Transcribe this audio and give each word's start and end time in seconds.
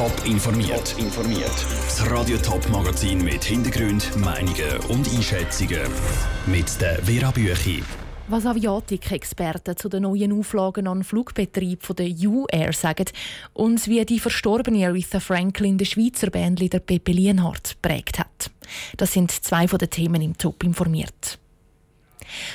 Top 0.00 0.24
informiert. 0.24 0.94
informiert. 0.96 1.66
Das 1.84 2.10
Radio 2.10 2.38
Top 2.38 2.66
Magazin 2.70 3.22
mit 3.22 3.44
Hintergrund, 3.44 4.16
Meinungen 4.16 4.78
und 4.88 5.06
Einschätzungen 5.14 5.82
mit 6.46 6.80
der 6.80 7.04
Vera 7.04 7.30
Büchi. 7.30 7.84
Was 8.28 8.46
Aviatik-Experten 8.46 9.76
zu 9.76 9.90
den 9.90 10.04
neuen 10.04 10.32
Auflagen 10.32 10.86
an 10.86 11.04
Flugbetrieb 11.04 11.82
von 11.82 11.96
der 11.96 12.08
U-Air 12.08 12.72
sagen 12.72 13.04
und 13.52 13.86
wie 13.88 14.02
die 14.06 14.20
verstorbene 14.20 14.86
Aretha 14.86 15.20
Franklin 15.20 15.76
der 15.76 15.84
Schweizer 15.84 16.30
Bandleader 16.30 16.78
Pepe 16.78 17.12
Lienhardt 17.12 17.76
prägt 17.82 18.20
hat. 18.20 18.50
Das 18.96 19.12
sind 19.12 19.30
zwei 19.30 19.68
von 19.68 19.78
den 19.78 19.90
Themen 19.90 20.22
im 20.22 20.38
Top 20.38 20.64
informiert. 20.64 21.38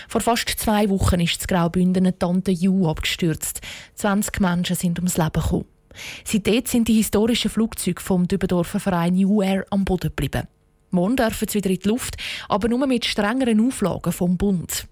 Vor 0.08 0.22
fast 0.22 0.50
zwei 0.50 0.90
Wochen 0.90 1.20
ist 1.20 1.42
das 1.42 1.48
Graubünden 1.48 2.12
Tante 2.18 2.50
Ju 2.50 2.90
abgestürzt. 2.90 3.62
20 3.94 4.40
Menschen 4.40 4.76
sind 4.76 4.98
ums 4.98 5.18
Leben 5.18 5.32
gekommen. 5.34 5.75
Seitdem 6.24 6.66
sind 6.66 6.88
die 6.88 6.96
historischen 6.96 7.52
Flugzeuge 7.52 8.02
vom 8.02 8.28
Dübendorfer 8.28 8.80
Verein 8.80 9.16
U-Air 9.26 9.66
am 9.70 9.86
Boden 9.86 10.10
geblieben. 10.10 10.48
Morgen 10.92 11.16
dürfen 11.16 11.48
sie 11.48 11.56
wieder 11.56 11.70
in 11.70 11.80
die 11.80 11.88
Luft, 11.88 12.16
aber 12.48 12.68
nur 12.68 12.86
mit 12.88 13.06
strengeren 13.06 13.66
Auflagen 13.66 14.12
vom 14.12 14.38
Bund. 14.38 14.88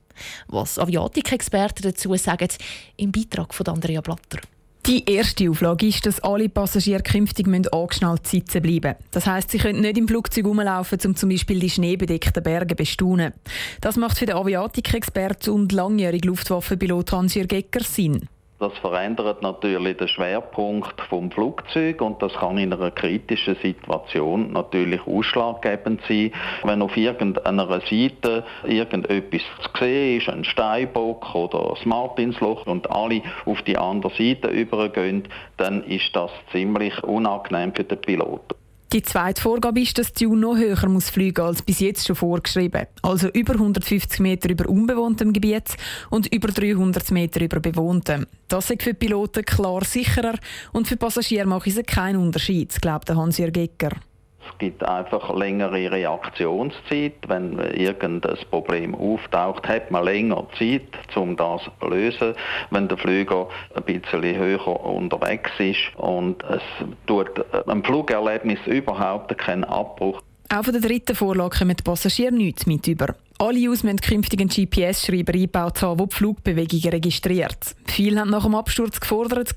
Was 0.47 0.77
Aviatik-Experten 0.77 1.83
dazu 1.83 2.15
sagen, 2.15 2.49
im 2.97 3.11
Beitrag 3.11 3.53
von 3.53 3.67
Andrea 3.67 4.01
Blatter. 4.01 4.39
Die 4.85 5.09
erste 5.09 5.49
Auflage 5.49 5.87
ist, 5.87 6.05
dass 6.05 6.19
alle 6.19 6.49
Passagiere 6.49 7.01
künftig 7.01 7.47
angeschnallt 7.47 8.27
sitzen 8.27 8.61
bleiben 8.61 8.95
Das 9.11 9.25
heisst, 9.25 9.51
sie 9.51 9.57
können 9.57 9.79
nicht 9.79 9.97
im 9.97 10.09
Flugzeug 10.09 10.45
rumlaufen, 10.45 10.99
um 11.05 11.15
zum 11.15 11.29
Beispiel 11.29 11.57
die 11.61 11.69
schneebedeckten 11.69 12.43
Berge 12.43 12.75
bestaunen. 12.75 13.31
Das 13.79 13.95
macht 13.95 14.19
für 14.19 14.25
den 14.25 14.35
Aviatik-Experten 14.35 15.51
und 15.51 15.71
langjährigen 15.71 16.27
Luftwaffenpilot 16.27 17.13
Hans-Jürg 17.13 17.53
Sinn. 17.79 18.27
Das 18.63 18.77
verändert 18.77 19.41
natürlich 19.41 19.97
den 19.97 20.07
Schwerpunkt 20.07 21.01
vom 21.09 21.29
Flugzeug 21.29 22.01
und 22.01 22.21
das 22.21 22.31
kann 22.31 22.57
in 22.57 22.71
einer 22.71 22.91
kritischen 22.91 23.57
Situation 23.57 24.53
natürlich 24.53 25.05
ausschlaggebend 25.05 25.99
sein. 26.07 26.31
Wenn 26.63 26.81
auf 26.81 26.95
irgendeiner 26.95 27.67
Seite 27.67 28.45
irgendetwas 28.65 29.41
zu 29.63 29.69
sehen 29.77 30.17
ist, 30.17 30.29
ein 30.29 30.45
Steinbock 30.45 31.35
oder 31.35 31.75
ein 31.75 31.89
Martinsloch 31.89 32.65
und 32.65 32.89
alle 32.89 33.21
auf 33.45 33.61
die 33.63 33.77
andere 33.77 34.13
Seite 34.13 34.47
übergehen, 34.47 35.27
dann 35.57 35.83
ist 35.83 36.15
das 36.15 36.31
ziemlich 36.53 37.03
unangenehm 37.03 37.75
für 37.75 37.83
den 37.83 37.99
Piloten. 37.99 38.62
Die 38.93 39.01
zweite 39.01 39.41
Vorgabe 39.41 39.81
ist, 39.81 39.97
dass 39.97 40.13
die 40.13 40.25
Tune 40.25 40.39
noch 40.39 40.55
höher 40.55 40.87
muss 40.87 41.09
fliegen 41.09 41.41
als 41.41 41.63
bis 41.63 41.79
jetzt 41.79 42.05
schon 42.05 42.15
vorgeschrieben. 42.15 42.85
Also 43.01 43.27
über 43.29 43.53
150 43.53 44.19
Meter 44.19 44.51
über 44.51 44.69
unbewohntem 44.69 45.33
Gebiet 45.33 45.75
und 46.11 46.31
über 46.31 46.49
300 46.49 47.09
Meter 47.09 47.41
über 47.41 47.59
bewohntem. 47.59 48.27
Das 48.49 48.69
ist 48.69 48.83
für 48.83 48.93
Piloten 48.93 49.43
klar 49.45 49.83
sicherer 49.83 50.35
und 50.73 50.87
für 50.87 50.97
Passagiere 50.97 51.47
macht 51.47 51.65
es 51.65 51.83
keinen 51.87 52.17
Unterschied, 52.17 52.79
glaubt 52.83 53.09
Hans-Jörg 53.09 53.57
Ecker. 53.57 53.95
Es 54.49 54.57
gibt 54.57 54.83
einfach 54.83 55.35
längere 55.35 55.91
Reaktionszeit. 55.91 57.13
Wenn 57.27 57.59
irgendein 57.59 58.37
Problem 58.49 58.95
auftaucht, 58.95 59.67
hat 59.67 59.91
man 59.91 60.05
länger 60.05 60.45
Zeit, 60.57 60.83
um 61.15 61.35
das 61.35 61.61
zu 61.79 61.87
lösen. 61.87 62.33
Wenn 62.69 62.87
der 62.87 62.97
Flüger 62.97 63.47
ein 63.75 63.83
bisschen 63.83 64.35
höher 64.37 64.85
unterwegs 64.85 65.51
ist 65.59 65.95
und 65.97 66.43
es 66.43 66.61
tut 67.07 67.29
ein 67.67 67.83
Flugerlebnis 67.83 68.59
überhaupt 68.65 69.37
keinen 69.37 69.63
Abbruch. 69.63 70.21
Auch 70.49 70.63
von 70.63 70.73
der 70.73 70.81
dritten 70.81 71.15
Vorlage 71.15 71.57
kommen 71.57 71.75
die 71.75 71.83
Passagiere 71.83 72.31
nichts 72.31 72.65
mit 72.65 72.87
über. 72.87 73.15
Alle 73.39 73.57
User 73.57 73.85
müssen 73.85 73.99
künftig 73.99 74.39
einen 74.39 74.49
GPS-Schreiber 74.49 75.33
eingebaut 75.33 75.81
haben, 75.81 75.97
der 75.97 76.07
die 76.07 76.15
Flugbewegungen 76.15 76.89
registriert. 76.89 77.75
Viele 77.87 78.19
haben 78.19 78.29
nach 78.29 78.43
dem 78.43 78.53
Absturz 78.53 78.99
gefordert, 78.99 79.53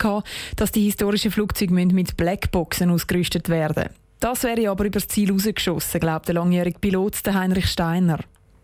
dass 0.57 0.73
die 0.73 0.85
historischen 0.85 1.31
Flugzeuge 1.31 1.75
mit 1.75 2.17
Blackboxen 2.17 2.91
ausgerüstet 2.91 3.49
werden 3.49 3.85
müssen. 3.85 4.06
Das 4.21 4.45
wäre 4.45 4.71
aber 4.71 4.85
über 4.85 4.99
das 4.99 5.09
Ziel 5.09 5.31
rausgeschossen, 5.31 6.01
glaubt 6.01 6.29
der 6.29 6.37
langjährige 6.37 6.79
Pilot 6.79 7.17
Heinrich 7.27 7.67
Steiner. 7.67 8.19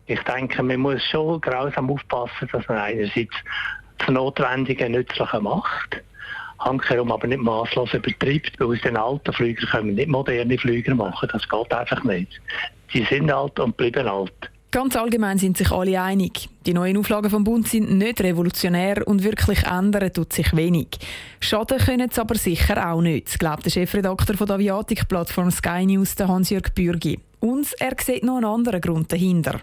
Ich 0.06 0.20
denke, 0.22 0.62
man 0.62 0.80
muss 0.80 1.02
schon 1.04 1.40
grausam 1.40 1.90
aufpassen, 1.90 2.48
dass 2.50 2.66
man 2.68 2.78
einerseits 2.78 3.34
das 3.98 4.08
Notwendige 4.08 4.88
Nützliche 4.88 5.40
macht, 5.40 6.02
handherum 6.58 7.12
aber 7.12 7.26
nicht 7.26 7.42
maßlos 7.42 7.94
übertreibt, 7.94 8.58
weil 8.58 8.68
aus 8.68 8.80
den 8.80 8.96
alten 8.96 9.32
Flügern 9.32 9.68
können 9.68 9.86
wir 9.88 9.94
nicht 9.94 10.08
moderne 10.08 10.58
Flüger 10.58 10.94
machen. 10.94 11.28
Das 11.32 11.48
geht 11.48 11.72
einfach 11.72 12.02
nicht. 12.02 12.40
Die 12.92 13.04
sind 13.04 13.30
alt 13.30 13.58
und 13.60 13.76
bleiben 13.76 14.08
alt. 14.08 14.50
Ganz 14.72 14.96
allgemein 14.96 15.36
sind 15.36 15.58
sich 15.58 15.70
alle 15.70 16.00
einig. 16.00 16.48
Die 16.64 16.72
neuen 16.72 16.96
Auflagen 16.96 17.28
vom 17.28 17.44
Bund 17.44 17.68
sind 17.68 17.92
nicht 17.92 18.22
revolutionär 18.22 19.06
und 19.06 19.22
wirklich 19.22 19.64
ändern 19.64 20.10
tut 20.14 20.32
sich 20.32 20.56
wenig. 20.56 20.88
Schaden 21.40 21.76
können 21.76 22.08
es 22.10 22.18
aber 22.18 22.36
sicher 22.36 22.90
auch 22.90 23.02
nicht, 23.02 23.38
glaubt 23.38 23.66
der 23.66 23.70
Chefredakteur 23.70 24.34
der 24.34 24.54
Aviatik-Plattform 24.54 25.50
Sky 25.50 25.84
News, 25.84 26.16
Hans-Jörg 26.18 26.74
Bürgi. 26.74 27.20
Und 27.40 27.68
er 27.80 27.92
sieht 28.00 28.24
noch 28.24 28.36
einen 28.36 28.46
anderen 28.46 28.80
Grund 28.80 29.12
dahinter. 29.12 29.60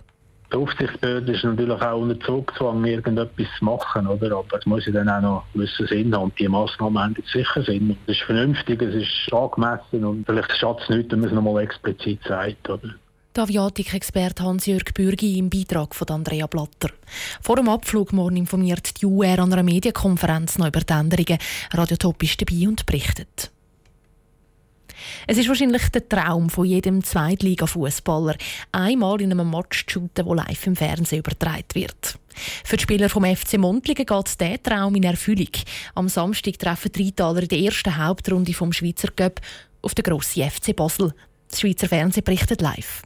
Die 0.54 0.58
Aufsichtsbehörde 0.58 1.32
ist 1.32 1.44
natürlich 1.44 1.82
auch 1.82 2.02
unter 2.02 2.20
Zugzwang, 2.20 2.86
irgendetwas 2.86 3.48
zu 3.58 3.66
machen, 3.66 4.06
oder? 4.06 4.38
aber 4.38 4.60
es 4.60 4.66
muss 4.68 4.86
ja 4.86 4.92
dann 4.92 5.10
auch 5.10 5.22
noch 5.22 5.44
gewissen 5.56 5.88
Sinn 5.88 6.16
haben. 6.16 6.32
Die 6.38 6.48
Massnahmen 6.48 7.02
haben 7.02 7.16
jetzt 7.18 7.32
sicher 7.32 7.64
Sinn. 7.64 7.98
Es 8.06 8.16
ist 8.16 8.26
vernünftig, 8.26 8.80
es 8.80 8.94
ist 8.94 9.34
angemessen 9.34 10.06
und 10.06 10.28
vielleicht 10.28 10.56
schadet 10.56 10.84
es 10.84 10.90
nicht, 10.90 11.12
wenn 11.12 11.22
man 11.22 11.30
es 11.30 11.36
nochmal 11.36 11.64
explizit 11.64 12.20
sagt. 12.28 12.70
Oder? 12.70 12.94
Der 13.36 13.44
Aviatik-Experte 13.44 14.44
Hans-Jörg 14.44 14.92
Bürgi 14.96 15.38
im 15.38 15.52
Beitrag 15.52 15.94
von 15.94 16.08
Andrea 16.10 16.48
Blatter. 16.48 16.90
Vor 17.42 17.58
dem 17.58 17.70
Abflug 17.70 18.12
morgen 18.12 18.38
informiert 18.38 19.00
die 19.00 19.06
UR 19.06 19.38
an 19.38 19.54
einer 19.54 19.62
Medienkonferenz 19.62 20.58
noch 20.58 20.66
über 20.66 20.80
die 20.80 20.94
Änderungen. 20.94 21.38
Radio 21.72 21.96
Top 21.98 22.24
ist 22.24 22.42
dabei 22.42 22.68
und 22.68 22.88
berichtet. 22.88 23.52
Es 25.28 25.38
ist 25.38 25.48
wahrscheinlich 25.48 25.90
der 25.90 26.10
Traum 26.10 26.50
von 26.50 26.66
jedem 26.66 27.04
Zweitliga-Fußballer, 27.04 28.36
einmal 28.72 29.22
in 29.22 29.32
einem 29.32 29.52
Match 29.52 29.86
zu 29.86 30.00
shooten, 30.00 30.26
der 30.26 30.36
live 30.36 30.66
im 30.66 30.76
Fernsehen 30.76 31.20
übertragen 31.20 31.76
wird. 31.76 32.18
Für 32.64 32.78
die 32.78 32.84
Spieler 32.84 33.10
vom 33.10 33.24
FC 33.24 33.60
Montligen 33.60 34.08
geht 34.08 34.42
dieser 34.42 34.64
Traum 34.64 34.96
in 34.96 35.04
Erfüllung. 35.04 35.52
Am 35.94 36.10
Samstag 36.10 36.58
treffen 36.58 36.92
die 36.94 37.04
Rheintaler 37.04 37.44
in 37.44 37.50
der 37.50 37.60
ersten 37.60 37.96
Hauptrunde 37.96 38.56
vom 38.56 38.74
Schweizer 38.74 39.12
Cup 39.12 39.40
auf 39.84 39.94
den 39.94 40.04
grossen 40.04 40.50
FC 40.50 40.76
Basel. 40.76 41.14
Das 41.48 41.60
Schweizer 41.60 41.88
Fernsehen 41.88 42.24
berichtet 42.24 42.62
live. 42.62 43.04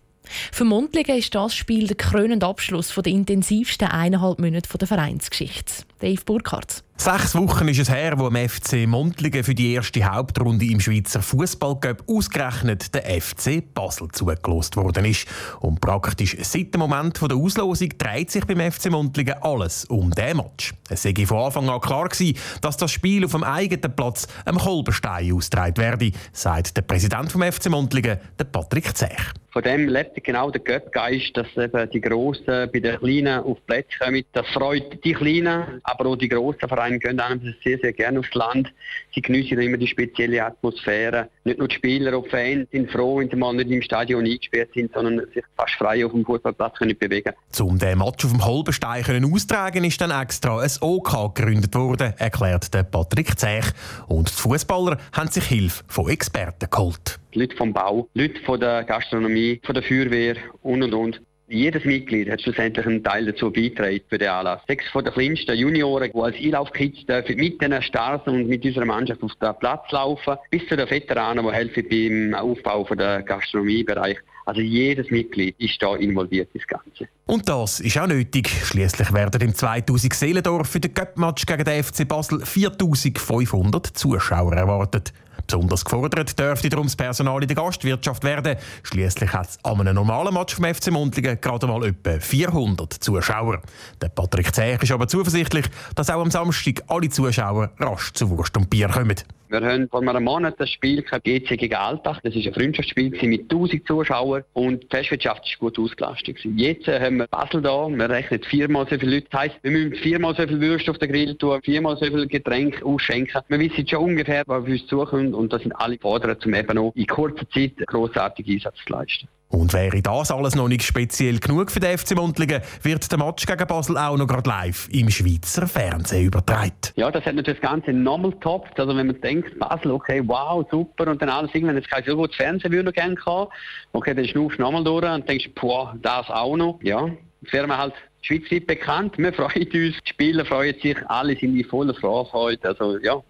Für 0.51 0.63
Mundligen 0.63 1.17
ist 1.17 1.35
das 1.35 1.55
Spiel 1.55 1.87
der 1.87 1.97
krönende 1.97 2.45
Abschluss 2.45 2.93
der 2.93 3.11
intensivsten 3.11 3.87
eineinhalb 3.87 4.39
Monate 4.39 4.77
der 4.77 4.87
Vereinsgeschichte. 4.87 5.83
Dave 6.03 6.21
Burkhardt. 6.25 6.83
Sechs 6.97 7.33
Wochen 7.33 7.67
ist 7.69 7.79
es 7.79 7.89
her, 7.89 8.19
wo 8.19 8.27
im 8.27 8.35
FC 8.35 8.85
Montligen 8.87 9.43
für 9.43 9.55
die 9.55 9.73
erste 9.73 10.03
Hauptrunde 10.03 10.65
im 10.65 10.79
Schweizer 10.79 11.21
Fußballcup 11.21 12.03
ausgerechnet 12.07 12.93
der 12.93 13.03
FC 13.21 13.63
Basel 13.73 14.09
zugelost 14.09 14.75
worden 14.75 15.05
ist. 15.05 15.27
Und 15.61 15.79
praktisch 15.81 16.37
seit 16.41 16.73
dem 16.73 16.79
Moment 16.79 17.19
der 17.21 17.37
Auslosung 17.37 17.89
dreht 17.97 18.31
sich 18.31 18.45
beim 18.45 18.71
FC 18.71 18.91
Montligen 18.91 19.35
alles 19.41 19.85
um 19.85 20.11
diesen 20.11 20.37
Match. 20.37 20.73
Es 20.89 21.03
sei 21.03 21.13
von 21.25 21.39
Anfang 21.39 21.69
an 21.69 21.81
klar 21.81 22.09
gewesen, 22.09 22.37
dass 22.61 22.77
das 22.77 22.91
Spiel 22.91 23.25
auf 23.25 23.31
dem 23.31 23.43
eigenen 23.43 23.95
Platz 23.95 24.27
am 24.45 24.57
Kolbenstein 24.57 25.33
ausgetragen 25.33 25.77
werde, 25.77 26.11
sagt 26.31 26.75
der 26.77 26.83
Präsident 26.83 27.31
vom 27.31 27.41
FC 27.41 27.69
Montligen, 27.69 28.17
der 28.37 28.45
Patrick 28.45 28.95
Zech. 28.95 29.33
Von 29.53 29.61
dem 29.61 29.87
lebt 29.87 30.23
genau 30.23 30.49
der 30.49 30.61
Göttgeist, 30.61 31.37
dass 31.37 31.45
eben 31.55 31.87
die 31.91 32.01
Grossen 32.01 32.71
bei 32.73 32.79
den 32.79 32.97
Kleinen 32.97 33.43
auf 33.43 33.63
Plätze 33.67 33.99
kommen. 33.99 34.23
Das 34.33 34.47
freut 34.47 35.03
die 35.03 35.13
Kleinen, 35.13 35.79
aber 35.93 36.09
auch 36.09 36.15
die 36.15 36.29
grossen 36.29 36.67
Vereine 36.67 36.99
gehen 36.99 37.19
einem 37.19 37.53
sehr, 37.63 37.77
sehr 37.79 37.93
gerne 37.93 38.19
aufs 38.19 38.33
Land. 38.33 38.71
Sie 39.13 39.21
genießen 39.21 39.59
immer 39.59 39.77
die 39.77 39.87
spezielle 39.87 40.43
Atmosphäre. 40.43 41.29
Nicht 41.43 41.59
nur 41.59 41.67
die 41.67 41.75
Spieler 41.75 42.17
und 42.17 42.29
Fans 42.29 42.67
sind 42.71 42.91
froh, 42.91 43.19
wenn 43.19 43.29
sie 43.29 43.35
mal 43.35 43.53
nicht 43.53 43.69
im 43.69 43.81
Stadion 43.81 44.25
eingesperrt 44.25 44.69
sind, 44.73 44.93
sondern 44.93 45.25
sich 45.33 45.43
fast 45.55 45.73
frei 45.75 46.05
auf 46.05 46.11
dem 46.11 46.25
Fußballplatz 46.25 46.77
können 46.77 46.97
bewegen 46.97 47.33
Um 47.59 47.77
den 47.77 47.97
Match 47.97 48.25
auf 48.25 48.31
dem 48.31 48.45
Holbenstein 48.45 49.03
austragen 49.31 49.83
ist 49.83 50.01
dann 50.01 50.11
extra 50.11 50.59
ein 50.59 50.71
OK 50.81 51.33
gegründet 51.35 51.75
worden, 51.75 52.13
erklärt 52.17 52.73
der 52.73 52.83
Patrick 52.83 53.37
Zech. 53.37 53.65
Und 54.07 54.29
die 54.29 54.41
Fußballer 54.41 54.97
haben 55.11 55.29
sich 55.29 55.45
Hilfe 55.45 55.83
von 55.87 56.09
Experten 56.09 56.69
geholt. 56.69 57.19
Leute 57.33 57.55
vom 57.55 57.73
Bau, 57.73 58.07
Leute 58.13 58.39
von 58.45 58.59
der 58.59 58.83
Gastronomie, 58.83 59.59
von 59.63 59.73
der 59.73 59.83
Feuerwehr 59.83 60.35
und 60.61 60.83
und 60.83 60.93
und. 60.93 61.21
Jedes 61.49 61.83
Mitglied 61.83 62.29
hat 62.31 62.41
schlussendlich 62.41 62.85
einen 62.85 63.03
Teil 63.03 63.25
dazu 63.25 63.51
beigetragen 63.51 63.99
für 64.07 64.17
den 64.17 64.29
Anlass. 64.29 64.61
Sechs 64.67 64.89
von 64.89 65.03
den 65.03 65.13
kleinsten 65.13 65.55
Junioren, 65.55 66.09
die 66.11 66.19
als 66.19 66.37
Einlaufkids 66.37 67.05
mit 67.35 67.61
den 67.61 67.81
Stars 67.81 68.21
und 68.25 68.47
mit 68.47 68.63
unserer 68.63 68.85
Mannschaft 68.85 69.21
auf 69.21 69.35
den 69.35 69.53
Platz 69.59 69.91
laufen, 69.91 70.37
bis 70.49 70.65
zu 70.67 70.77
den 70.77 70.89
Veteranen, 70.89 71.45
die 71.45 71.51
helfen 71.51 71.85
beim 71.89 72.33
Aufbau 72.33 72.85
der 72.95 73.23
Gastronomiebereich. 73.23 74.17
Also 74.45 74.61
jedes 74.61 75.09
Mitglied 75.09 75.55
ist 75.59 75.81
da 75.81 75.95
involviert 75.95 76.49
ins 76.53 76.67
Ganze. 76.67 77.07
Und 77.25 77.47
das 77.47 77.79
ist 77.79 77.97
auch 77.97 78.07
nötig. 78.07 78.49
Schließlich 78.49 79.13
werden 79.13 79.41
im 79.41 79.55
2000 79.55 80.13
Seelendorf 80.13 80.69
für 80.69 80.79
den 80.79 80.93
Cup-Match 80.93 81.45
gegen 81.45 81.63
den 81.63 81.83
FC 81.83 82.07
Basel 82.07 82.45
4500 82.45 83.85
Zuschauer 83.87 84.53
erwartet. 84.53 85.13
Besonders 85.47 85.83
gefordert 85.83 86.39
dürfte 86.39 86.69
darum 86.69 86.87
das 86.87 86.95
Personal 86.95 87.41
in 87.41 87.47
der 87.47 87.55
Gastwirtschaft 87.55 88.23
werden. 88.23 88.57
Schließlich 88.83 89.33
hat 89.33 89.49
es 89.49 89.59
an 89.63 89.81
einem 89.81 89.95
normalen 89.95 90.33
Match 90.33 90.55
vom 90.55 90.65
FC 90.65 90.91
Mundlingen 90.91 91.39
gerade 91.39 91.67
mal 91.67 91.85
etwa 91.85 92.19
400 92.19 92.93
Zuschauer. 92.93 93.61
Der 94.01 94.09
Patrick 94.09 94.53
Zech 94.53 94.81
ist 94.81 94.91
aber 94.91 95.07
zuversichtlich, 95.07 95.65
dass 95.95 96.09
auch 96.09 96.21
am 96.21 96.31
Samstag 96.31 96.83
alle 96.87 97.09
Zuschauer 97.09 97.71
rasch 97.79 98.13
zu 98.13 98.29
Wurst 98.29 98.55
und 98.57 98.69
Bier 98.69 98.87
kommen. 98.87 99.15
Wir 99.53 99.61
haben 99.61 99.87
vor 99.87 100.01
einem 100.01 100.23
Monat 100.23 100.59
das 100.59 100.71
Spiel 100.71 101.03
GC 101.03 101.59
gegen 101.59 101.75
Alltag. 101.75 102.21
Das 102.23 102.35
ist 102.35 102.47
ein 102.47 102.55
Freundschaftsspiel 102.55 103.11
mit 103.11 103.41
1000 103.43 103.85
Zuschauern 103.85 104.43
und 104.53 104.81
die 104.81 104.87
Festwirtschaft 104.89 105.45
ist 105.45 105.59
gut 105.59 105.77
ausgelastet. 105.77 106.39
Jetzt 106.55 106.87
haben 106.87 107.17
wir 107.17 107.27
Basel 107.27 107.61
da. 107.61 107.87
Wir 107.87 108.09
rechnen 108.09 108.41
viermal 108.41 108.87
so 108.89 108.97
viele 108.97 109.17
Leute. 109.17 109.27
Das 109.29 109.41
heisst, 109.41 109.59
wir 109.61 109.69
müssen 109.69 109.93
viermal 109.93 110.35
so 110.35 110.47
viel 110.47 110.59
Würste 110.59 110.89
auf 110.89 110.97
den 110.97 111.11
Grill 111.11 111.35
tun, 111.35 111.61
viermal 111.61 111.97
so 111.97 112.05
viel 112.05 112.25
Getränke 112.25 112.83
ausschenken. 112.83 113.43
Wir 113.47 113.59
wissen 113.59 113.87
schon 113.87 114.03
ungefähr, 114.03 114.41
was 114.47 114.63
auf 114.63 114.67
uns 114.67 114.87
zukommt 114.87 115.35
und 115.35 115.53
das 115.53 115.61
sind 115.61 115.73
alle 115.73 115.97
gefordert, 115.97 116.43
um 116.47 116.55
eben 116.55 116.75
noch 116.75 116.91
in 116.95 117.05
kurzer 117.05 117.47
Zeit 117.51 117.77
grossartige 117.85 118.53
Einsatz 118.53 118.77
zu 118.87 118.91
leisten. 118.91 119.27
Und 119.53 119.71
wäre 119.71 120.01
das 120.01 120.31
alles 120.31 120.55
noch 120.55 120.67
nicht 120.67 120.81
speziell 120.81 121.37
genug 121.37 121.69
für 121.69 121.79
den 121.79 121.95
FC 121.95 122.15
Montlingen, 122.15 122.63
wird 122.81 123.11
der 123.11 123.19
Match 123.19 123.45
gegen 123.45 123.67
Basel 123.67 123.95
auch 123.99 124.17
noch 124.17 124.25
gerade 124.25 124.49
live 124.49 124.89
im 124.91 125.11
Schweizer 125.11 125.67
Fernsehen 125.67 126.25
übertragen. 126.25 126.71
Ja, 126.95 127.11
das 127.11 127.23
hat 127.23 127.35
natürlich 127.35 127.61
das 127.61 127.69
Ganze 127.69 127.93
nochmal 127.93 128.31
getoppt. 128.31 128.79
Also 128.79 128.97
wenn 128.97 129.05
man 129.05 129.21
denkt, 129.21 129.59
Basel, 129.59 129.91
okay, 129.91 130.23
wow, 130.25 130.65
super, 130.71 131.07
und 131.07 131.21
dann 131.21 131.29
alles 131.29 131.53
irgendwann, 131.53 131.75
jetzt 131.75 131.87
kann 131.87 132.01
ich 132.01 132.09
so 132.09 132.15
gut 132.15 132.33
Fernsehen 132.33 132.71
würde 132.71 132.91
gerne 132.91 133.15
haben. 133.27 133.51
Okay, 133.91 134.15
dann 134.15 134.27
schnaufst 134.27 134.57
du 134.57 134.63
nochmal 134.63 134.83
durch 134.83 135.05
und 135.05 135.29
denkst, 135.29 135.51
boah, 135.53 135.95
das 136.01 136.27
auch 136.31 136.57
noch. 136.57 136.79
Ja, 136.81 137.07
jetzt 137.41 137.53
wären 137.53 137.69
wir 137.69 137.77
halt 137.77 137.93
schweizweit 138.23 138.65
bekannt. 138.65 139.19
Wir 139.19 139.33
freuen 139.33 139.67
uns, 139.67 139.71
die 139.71 139.93
Spieler 140.03 140.45
freuen 140.45 140.73
sich, 140.81 140.97
alle 141.09 141.37
sind 141.37 141.55
in 141.55 141.65
voller 141.65 141.93
Vorfreude. 141.93 142.69
Also 142.69 142.97
ja, 142.97 143.21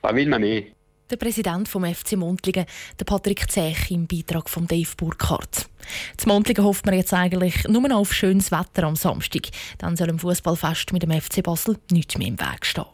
was 0.00 0.14
will 0.14 0.26
man 0.26 0.40
mehr? 0.40 0.62
Der 1.08 1.16
Präsident 1.16 1.68
vom 1.68 1.84
FC 1.84 2.16
Montlingen, 2.16 2.66
der 2.98 3.04
Patrick 3.04 3.48
Zech, 3.48 3.92
im 3.92 4.08
Beitrag 4.08 4.50
von 4.50 4.66
Dave 4.66 4.90
Burkhardt. 4.96 5.68
Zum 6.16 6.32
Montlingen 6.32 6.64
hofft 6.64 6.84
man 6.84 6.96
jetzt 6.96 7.14
eigentlich 7.14 7.62
nur 7.68 7.82
noch 7.82 7.98
auf 7.98 8.12
schönes 8.12 8.50
Wetter 8.50 8.82
am 8.82 8.96
Samstag. 8.96 9.42
Dann 9.78 9.96
soll 9.96 10.08
im 10.08 10.18
Fußballfest 10.18 10.92
mit 10.92 11.04
dem 11.04 11.12
FC 11.12 11.44
Basel 11.44 11.78
nichts 11.92 12.18
mehr 12.18 12.26
im 12.26 12.40
Weg 12.40 12.66
stehen. 12.66 12.86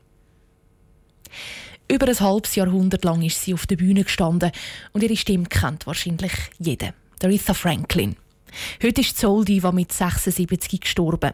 Über 1.90 2.06
ein 2.06 2.20
halbes 2.20 2.54
Jahrhundert 2.54 3.02
lang 3.02 3.22
ist 3.22 3.40
sie 3.40 3.54
auf 3.54 3.66
der 3.66 3.76
Bühne 3.76 4.04
gestanden 4.04 4.52
und 4.92 5.02
ihre 5.02 5.16
Stimme 5.16 5.46
kennt 5.46 5.86
wahrscheinlich 5.86 6.32
jeder. 6.58 6.92
Aretha 7.22 7.54
Franklin. 7.54 8.16
Heute 8.82 9.00
ist 9.00 9.16
die 9.16 9.20
Soul-Diva 9.20 9.72
mit 9.72 9.90
76 9.90 10.80
gestorben. 10.80 11.32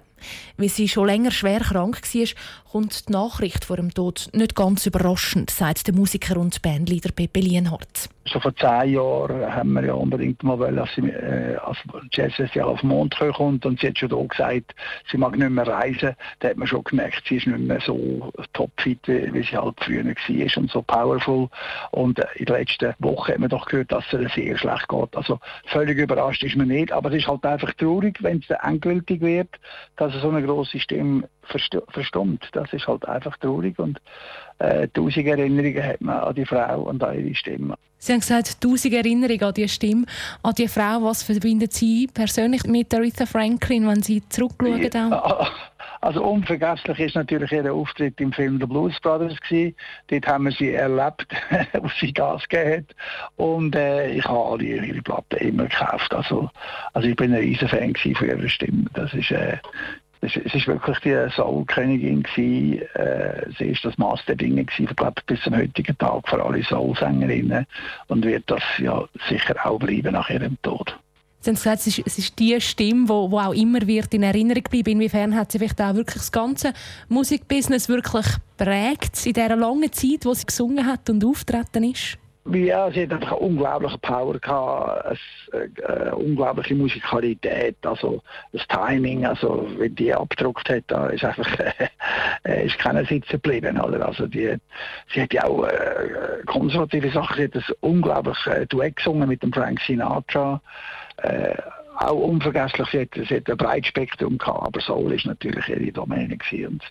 Weil 0.57 0.69
sie 0.69 0.89
schon 0.89 1.07
länger 1.07 1.31
schwer 1.31 1.61
krank 1.61 2.01
war, 2.03 2.27
kommt 2.71 3.09
die 3.09 3.13
Nachricht 3.13 3.65
vor 3.65 3.77
dem 3.77 3.93
Tod 3.93 4.29
nicht 4.33 4.55
ganz 4.55 4.85
überraschend, 4.87 5.51
sagt 5.51 5.87
der 5.87 5.95
Musiker 5.95 6.37
und 6.39 6.61
Bandleader 6.61 7.13
Pepe 7.13 7.41
Lienhardt. 7.41 8.11
Schon 8.27 8.43
vor 8.43 8.55
zehn 8.57 8.93
Jahren 8.93 9.55
haben 9.55 9.73
wir 9.73 9.87
ja 9.87 9.95
unbedingt 9.95 10.43
mal 10.43 10.59
wollen, 10.59 10.77
dass 10.77 10.95
sie 10.95 11.09
äh, 11.09 11.57
als 11.57 11.79
Jazzfestival 12.13 12.69
auf 12.69 12.81
den 12.81 12.91
Mond 12.91 13.17
kommt 13.35 13.65
und 13.65 13.81
sie 13.81 13.87
hat 13.87 13.99
schon 13.99 14.11
da 14.11 14.17
gesagt, 14.17 14.75
sie 15.11 15.17
mag 15.17 15.39
nicht 15.39 15.49
mehr 15.49 15.67
reisen. 15.67 16.15
Da 16.41 16.49
hat 16.49 16.59
man 16.59 16.69
schon 16.69 16.85
gemerkt, 16.85 17.23
sie 17.27 17.37
ist 17.37 17.47
nicht 17.47 17.59
mehr 17.59 17.81
so 17.81 18.31
topfit, 18.53 19.01
wie, 19.07 19.43
sie 19.43 19.57
halt 19.57 19.77
früher 19.81 20.05
war 20.05 20.57
und 20.59 20.71
so 20.71 20.83
powerful. 20.83 21.49
Und 21.93 22.19
äh, 22.19 22.27
in 22.35 22.45
den 22.45 22.57
letzten 22.57 22.95
Wochen 22.99 23.33
hat 23.33 23.39
man 23.39 23.49
doch 23.49 23.65
gehört, 23.65 23.93
dass 23.93 24.05
es 24.13 24.35
sehr 24.35 24.59
schlecht 24.59 24.89
geht. 24.89 25.17
Also 25.17 25.41
völlig 25.67 25.97
überrascht 25.97 26.43
ist 26.43 26.57
man 26.57 26.69
nicht, 26.69 26.93
aber 26.93 27.11
es 27.11 27.23
ist 27.23 27.29
halt 27.29 27.47
einfach 27.47 27.73
traurig, 27.75 28.23
wenn 28.23 28.45
es 28.47 28.57
endgültig 28.63 29.23
wird, 29.23 29.49
dass 29.97 30.08
so 30.11 30.29
eine 30.29 30.43
große 30.43 30.79
Stimme 30.81 31.29
verstummt. 31.43 32.49
Das 32.53 32.73
ist 32.73 32.87
halt 32.87 33.07
einfach 33.07 33.37
traurig 33.39 33.79
und 33.79 34.01
äh, 34.59 34.89
tausend 34.89 35.27
Erinnerungen 35.27 35.83
hat 35.83 36.01
man 36.01 36.19
an 36.19 36.35
die 36.35 36.45
Frau 36.45 36.83
und 36.83 37.03
an 37.03 37.19
ihre 37.19 37.35
Stimme. 37.35 37.75
Sie 37.99 38.13
haben 38.13 38.21
gesagt, 38.21 38.61
tausend 38.61 38.95
Erinnerungen 38.95 39.43
an 39.43 39.55
die 39.55 39.69
Stimme, 39.69 40.07
an 40.43 40.55
die 40.55 40.69
Frau. 40.69 41.03
Was 41.03 41.23
verbindet 41.23 41.73
Sie 41.73 42.09
persönlich 42.13 42.65
mit 42.65 42.95
Aretha 42.95 43.27
Franklin, 43.27 43.87
wenn 43.89 44.03
Sie 44.03 44.23
zurückschauen? 44.29 44.91
Also 46.01 46.23
unvergesslich 46.23 46.99
ist 47.01 47.15
natürlich 47.17 47.53
ihr 47.53 47.73
Auftritt 47.73 48.21
im 48.21 48.33
Film 48.33 48.59
The 48.61 48.67
Blues 48.67 48.99
Brothers 49.01 49.39
gewesen. 49.41 49.75
Dort 50.09 50.27
haben 50.27 50.45
wir 50.45 50.53
sie 50.53 50.73
erlebt, 50.73 51.27
wo 51.81 51.89
sie 52.01 52.13
Gas 52.13 52.49
gegeben 52.49 52.87
hat. 52.89 52.97
Und 53.37 53.75
äh, 53.75 54.11
ich 54.11 54.25
habe 54.25 54.39
alle 54.39 54.65
ihre 54.65 55.03
Platten 55.03 55.37
immer 55.37 55.65
gekauft. 55.65 56.15
Also, 56.15 56.51
also 56.93 57.09
ich 57.09 57.17
bin 57.17 57.33
ein 57.33 57.41
riesen 57.41 57.69
Fan 57.69 57.95
von 57.95 58.29
ihrer 58.29 58.49
Stimme. 58.49 58.85
Das 58.95 59.13
ist, 59.13 59.31
äh, 59.31 59.59
es 60.21 60.35
war 60.37 60.75
wirklich 60.75 60.99
die 61.01 61.31
Soul-Königin. 61.31 62.25
Äh, 62.25 63.51
sie 63.59 63.71
war 63.71 63.79
das 63.83 63.99
Maß 63.99 64.25
der 64.27 64.37
Dinge 64.37 64.65
gewesen, 64.65 64.95
glaube 64.97 65.23
bis 65.27 65.41
zum 65.43 65.57
heutigen 65.57 65.97
Tag 65.99 66.29
für 66.29 66.45
alle 66.45 66.63
Soul-Sängerinnen 66.63 67.67
und 68.09 68.25
wird 68.25 68.45
das 68.47 68.63
ja 68.79 69.05
sicher 69.29 69.55
auch 69.65 69.79
bleiben 69.79 70.13
nach 70.13 70.31
ihrem 70.31 70.61
Tod. 70.63 70.99
Sie 71.41 71.51
haben 71.51 71.55
gesagt, 71.55 71.81
es 71.81 71.87
ist, 71.87 72.03
es 72.05 72.19
ist 72.19 72.39
die 72.39 72.61
Stimme, 72.61 73.05
die 73.05 73.09
wo, 73.09 73.31
wo 73.31 73.39
auch 73.39 73.55
immer 73.55 73.87
wird 73.87 74.13
in 74.13 74.25
Erinnerung 74.25 74.65
bleiben. 74.65 74.91
Inwiefern 74.91 75.37
hat 75.37 75.53
sie 75.53 75.59
vielleicht 75.59 75.81
auch 75.81 75.95
wirklich 75.95 76.19
das 76.19 76.33
ganze 76.33 76.73
Musikbusiness 77.09 77.89
wirklich 77.89 78.27
prägt 78.57 79.25
in 79.25 79.35
dieser 79.35 79.57
langen 79.57 79.93
Zeit, 79.93 80.25
wo 80.25 80.35
sie 80.35 80.47
gesungen 80.47 80.85
hat 80.87 81.09
und 81.09 81.25
auftreten 81.25 81.85
ist? 81.85 82.19
Ja, 82.51 82.91
sie 82.91 83.03
hat 83.03 83.13
einfach 83.13 83.33
eine 83.33 83.41
unglaubliche 83.41 83.99
Power 83.99 84.39
gehabt, 84.39 85.19
eine, 85.53 85.87
eine 85.87 86.17
unglaubliche 86.17 86.75
Musikalität, 86.75 87.77
also 87.83 88.23
das 88.53 88.67
Timing, 88.69 89.27
also 89.27 89.69
wie 89.79 89.91
die 89.91 90.15
abgedruckt 90.15 90.69
hat, 90.71 90.85
da 90.87 91.09
ist 91.09 91.25
einfach 91.25 91.47
äh, 92.45 92.67
ist 92.67 92.79
keiner 92.79 93.05
sitzen 93.05 93.33
geblieben, 93.33 93.79
oder? 93.79 94.07
Also 94.07 94.27
die, 94.27 94.57
sie 95.13 95.21
hat 95.21 95.35
ja 95.35 95.45
auch 95.45 95.65
äh, 95.65 96.43
konservative 96.47 97.11
Sachen, 97.11 97.37
sie 97.37 97.45
hat 97.45 97.55
ein 97.55 97.75
unglaubliches 97.81 98.47
äh, 98.47 98.67
Duett 98.67 98.97
gesungen 98.97 99.29
mit 99.29 99.43
dem 99.43 99.53
Frank 99.53 99.81
Sinatra, 99.87 100.63
äh, 101.23 101.55
auch 101.99 102.15
unvergesslich, 102.15 102.89
sie 102.91 103.01
hat, 103.01 103.09
sie 103.15 103.37
hat 103.37 103.51
ein 103.51 103.57
breites 103.57 103.89
Spektrum 103.89 104.39
gehabt, 104.39 104.67
aber 104.67 104.81
Soul 104.81 105.13
ist 105.13 105.27
natürlich 105.27 105.69
ihre 105.69 105.93
Domäne 105.93 106.37
gewesen. 106.37 106.75
und 106.75 106.83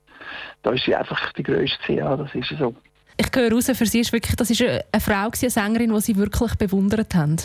da 0.63 0.71
ist 0.71 0.85
sie 0.85 0.95
einfach 0.95 1.31
die 1.33 1.43
größte, 1.43 1.93
ja, 1.93 2.17
das 2.17 2.33
ist 2.35 2.53
so 2.59 2.75
ich 3.19 3.27
höre 3.33 3.51
raus, 3.51 3.65
für 3.73 3.85
Sie 3.85 3.99
ist 3.99 4.13
wirklich, 4.13 4.35
das 4.35 4.51
ist 4.51 4.61
eine 4.61 4.83
Frau, 4.99 5.29
eine 5.29 5.49
Sängerin, 5.49 5.91
die 5.91 6.01
Sie 6.01 6.15
wirklich 6.17 6.53
bewundert 6.55 7.15
haben. 7.15 7.37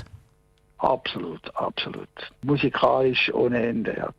Absolut, 0.79 1.55
absolut. 1.55 2.09
Musikalisch 2.45 3.33
ohne 3.33 3.67
Ende, 3.67 3.95
ja. 3.97 4.11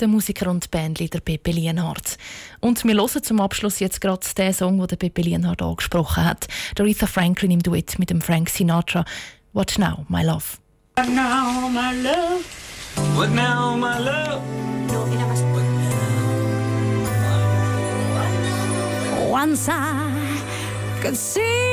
Der 0.00 0.08
Musiker 0.08 0.50
und 0.50 0.70
Bandleader 0.70 1.20
Pepe 1.20 1.52
Lienhardt. 1.52 2.18
Und 2.60 2.82
wir 2.84 2.94
hören 2.94 3.22
zum 3.22 3.40
Abschluss 3.40 3.78
jetzt 3.78 4.00
gerade 4.00 4.26
den 4.36 4.52
Song, 4.52 4.84
den 4.86 4.98
Pepe 4.98 5.22
Lienhardt 5.22 5.62
angesprochen 5.62 6.24
hat. 6.24 6.48
Aretha 6.78 7.06
Franklin 7.06 7.52
im 7.52 7.62
Duett 7.62 7.98
mit 7.98 8.10
dem 8.10 8.20
Frank 8.20 8.48
Sinatra. 8.48 9.04
What 9.52 9.78
Now, 9.78 10.04
My 10.08 10.24
Love. 10.24 10.63
What 10.96 11.08
now, 11.08 11.68
my 11.70 11.92
love? 11.92 12.46
What 13.16 13.30
now, 13.30 13.74
my 13.74 13.98
love? 13.98 14.42
Once 19.28 19.68
I 19.68 20.12
could 21.02 21.16
see, 21.16 21.63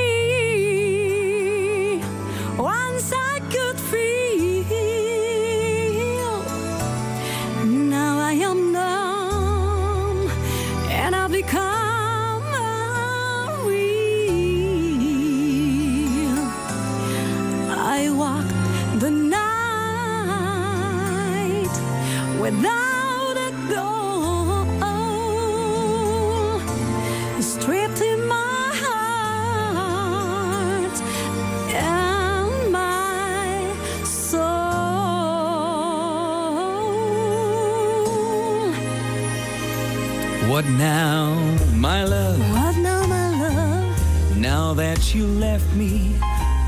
What 40.61 40.73
now, 40.73 41.33
my 41.73 42.03
love? 42.03 42.37
What 42.37 42.77
now, 42.77 43.07
my 43.07 43.29
love? 43.31 44.37
Now 44.37 44.75
that 44.75 45.15
you 45.15 45.25
left 45.25 45.65
me, 45.73 46.13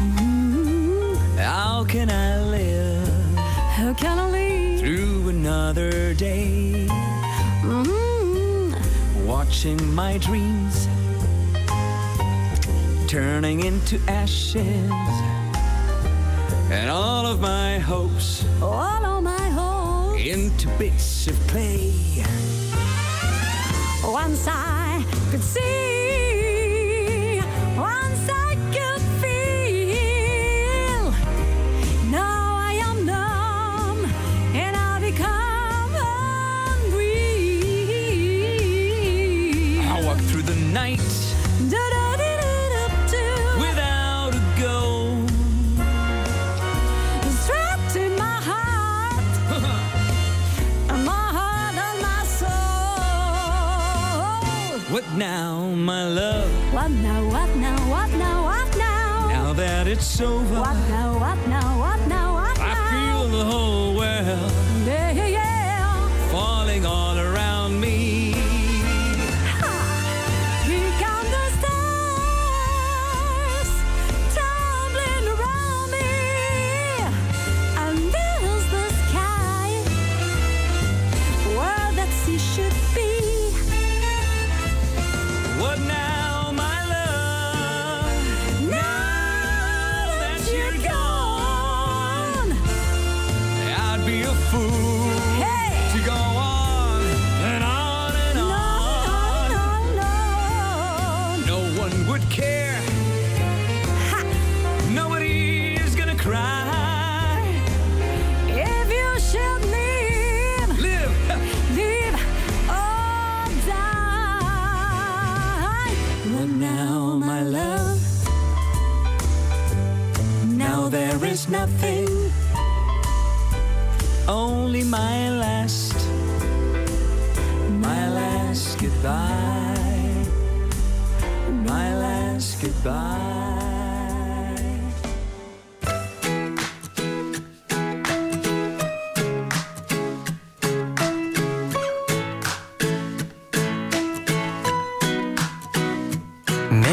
mm-hmm. 0.01 1.37
how 1.37 1.83
can 1.83 2.09
I 2.09 2.41
live? 2.41 3.07
How 3.37 3.93
can 3.93 4.17
I 4.17 4.31
live? 4.31 4.79
Through 4.79 5.29
another 5.29 6.15
day, 6.15 6.87
mm-hmm. 7.61 9.27
watching 9.27 9.93
my 9.93 10.17
dreams 10.17 10.87
turning 13.07 13.63
into 13.63 13.99
ashes, 14.07 14.89
and 16.71 16.89
all 16.89 17.27
of 17.27 17.39
my 17.39 17.77
hopes, 17.77 18.43
all 18.59 19.05
of 19.05 19.23
my 19.23 19.49
hopes, 19.49 20.19
into 20.19 20.67
bits 20.79 21.27
of 21.27 21.39
clay 21.47 21.93
now, 60.89 61.19
what 61.19 61.47
now, 61.47 61.79
what 61.79 62.07
now, 62.07 62.33
now? 62.33 62.57
I 62.59 63.11
feel 63.11 63.27
the 63.27 63.45
whole 63.45 63.95
world 63.95 64.62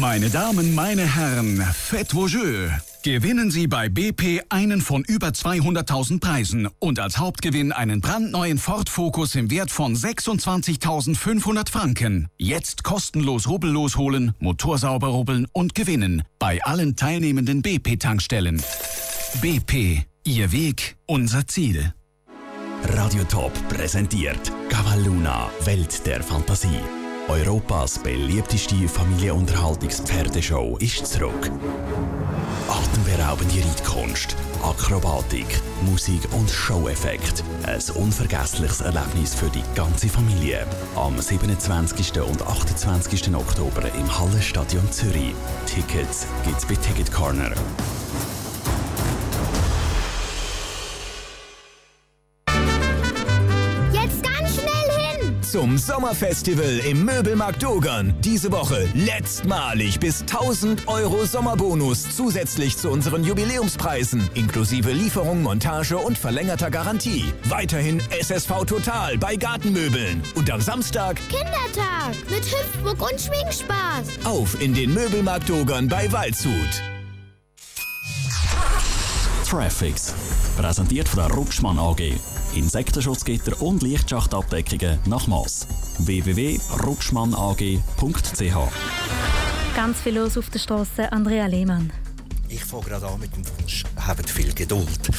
Meine 0.00 0.30
Damen, 0.30 0.76
meine 0.76 1.16
Herren, 1.16 1.60
faites 1.60 2.12
vos 2.12 2.32
jeux. 2.32 2.70
Gewinnen 3.02 3.50
Sie 3.50 3.66
bei 3.66 3.88
BP 3.88 4.42
einen 4.48 4.80
von 4.80 5.02
über 5.02 5.28
200.000 5.28 6.20
Preisen 6.20 6.68
und 6.78 7.00
als 7.00 7.18
Hauptgewinn 7.18 7.72
einen 7.72 8.00
brandneuen 8.00 8.58
Ford 8.58 8.88
Focus 8.88 9.34
im 9.34 9.50
Wert 9.50 9.72
von 9.72 9.96
26.500 9.96 11.70
Franken. 11.70 12.28
Jetzt 12.36 12.84
kostenlos 12.84 13.48
rubbellos 13.48 13.96
holen, 13.96 14.34
Motor 14.38 14.78
sauber 14.78 15.08
rubbeln 15.08 15.48
und 15.52 15.74
gewinnen 15.74 16.22
bei 16.38 16.62
allen 16.62 16.94
teilnehmenden 16.94 17.62
BP-Tankstellen. 17.62 18.62
BP, 19.40 20.04
Ihr 20.24 20.52
Weg, 20.52 20.96
unser 21.06 21.46
Ziel. 21.48 21.92
Radio 22.84 23.24
Top 23.24 23.52
präsentiert 23.68 24.52
Cavalluna 24.68 25.50
Welt 25.64 26.06
der 26.06 26.22
Fantasie. 26.22 26.78
Europas 27.28 27.98
beliebteste 27.98 28.88
Familienunterhaltungspferdeshow 28.88 30.78
ist 30.78 31.06
zurück. 31.06 31.50
Atemberaubende 32.68 33.62
Reitkunst, 33.62 34.34
Akrobatik, 34.62 35.60
Musik 35.84 36.22
und 36.32 36.48
Show-Effekt. 36.50 37.44
Ein 37.64 37.82
unvergessliches 37.96 38.80
Erlebnis 38.80 39.34
für 39.34 39.50
die 39.50 39.62
ganze 39.74 40.08
Familie. 40.08 40.66
Am 40.96 41.20
27. 41.20 42.18
und 42.22 42.40
28. 42.40 43.34
Oktober 43.34 43.82
im 43.94 44.18
Hallenstadion 44.18 44.90
Zürich. 44.90 45.34
Tickets 45.66 46.26
gibt's 46.46 46.64
bei 46.64 46.76
Ticket 46.76 47.12
Corner. 47.12 47.52
Zum 55.50 55.78
Sommerfestival 55.78 56.80
im 56.80 57.06
Möbelmarkt 57.06 57.62
Dogern. 57.62 58.14
Diese 58.20 58.52
Woche 58.52 58.86
letztmalig 58.92 59.98
bis 59.98 60.20
1000 60.20 60.86
Euro 60.88 61.24
Sommerbonus 61.24 62.14
zusätzlich 62.14 62.76
zu 62.76 62.90
unseren 62.90 63.24
Jubiläumspreisen, 63.24 64.28
inklusive 64.34 64.92
Lieferung, 64.92 65.42
Montage 65.42 65.96
und 65.96 66.18
verlängerter 66.18 66.70
Garantie. 66.70 67.32
Weiterhin 67.44 68.02
SSV 68.10 68.66
Total 68.66 69.16
bei 69.16 69.36
Gartenmöbeln. 69.36 70.22
Und 70.34 70.50
am 70.50 70.60
Samstag 70.60 71.16
Kindertag 71.30 72.14
mit 72.28 72.44
Hüpfburg 72.44 73.10
und 73.10 73.18
Schwingspaß. 73.18 74.24
auf 74.24 74.60
in 74.60 74.74
den 74.74 74.92
Möbelmarkt 74.92 75.48
Dogern 75.48 75.88
bei 75.88 76.12
Waldshut. 76.12 76.82
Traffics. 79.48 80.12
Präsentiert 80.58 81.08
von 81.08 81.20
der 81.20 81.34
Rutschmann 81.34 81.78
AG. 81.78 82.18
Insektenschutzgitter 82.54 83.60
und 83.62 83.82
Lichtschachtabdeckungen 83.82 84.98
nach 85.06 85.26
Maß. 85.26 85.66
www.rutschmannag.ch 85.98 88.56
Ganz 89.76 90.00
viel 90.00 90.18
los 90.18 90.36
auf 90.36 90.50
der 90.50 90.58
Straße. 90.58 91.10
Andrea 91.12 91.46
Lehmann. 91.46 91.92
Ich 92.50 92.64
fange 92.64 92.84
gerade 92.84 93.06
an 93.06 93.20
mit 93.20 93.36
dem 93.36 93.44
Wunsch, 93.46 93.84
habt 93.96 94.30
viel 94.30 94.54
Geduld. 94.54 95.10